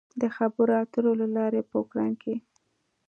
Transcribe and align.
د 0.21 0.23
خبرو 0.35 0.73
اترو 0.81 1.11
له 1.21 1.27
لارې 1.35 1.61
په 1.69 1.73
اوکراین 1.81 2.13
کې 2.21 2.35